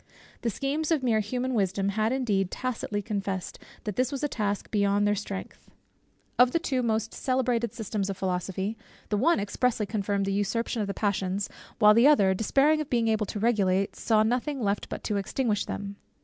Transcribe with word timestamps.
The 0.41 0.49
schemes 0.49 0.89
of 0.89 1.03
mere 1.03 1.19
human 1.19 1.53
wisdom 1.53 1.89
had 1.89 2.11
indeed 2.11 2.49
tacitly 2.49 3.03
confessed, 3.03 3.59
that 3.83 3.97
this 3.97 4.11
was 4.11 4.23
a 4.23 4.27
task 4.27 4.71
beyond 4.71 5.05
their 5.05 5.13
strength. 5.13 5.69
Of 6.39 6.53
the 6.53 6.57
two 6.57 6.81
most 6.81 7.13
celebrated 7.13 7.71
systems 7.71 8.09
of 8.09 8.17
philosophy, 8.17 8.79
the 9.09 9.17
one 9.17 9.39
expressly 9.39 9.85
confirmed 9.85 10.25
the 10.25 10.33
usurpation 10.33 10.81
of 10.81 10.87
the 10.87 10.95
passions, 10.95 11.49
while 11.77 11.93
the 11.93 12.07
other, 12.07 12.33
despairing 12.33 12.81
of 12.81 12.89
being 12.89 13.09
able 13.09 13.27
to 13.27 13.39
regulate, 13.39 13.95
saw 13.95 14.23
nothing 14.23 14.59
left 14.63 14.89
but 14.89 15.03
to 15.03 15.17
extinguish 15.17 15.65
them. 15.65 15.97